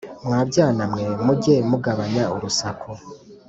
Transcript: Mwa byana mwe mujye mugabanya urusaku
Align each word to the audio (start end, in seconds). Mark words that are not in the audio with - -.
Mwa 0.25 0.39
byana 0.49 0.83
mwe 0.91 1.03
mujye 1.25 1.55
mugabanya 1.69 2.23
urusaku 2.35 2.89